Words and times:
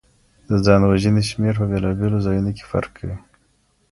د 0.49 0.51
ځان 0.65 0.81
وژنې 0.85 1.23
شمېر 1.31 1.53
په 1.59 1.65
بیلابیلو 1.71 2.23
ځایونو 2.25 2.51
کي 2.57 2.63
فرق 2.71 2.89
کوي. 2.97 3.17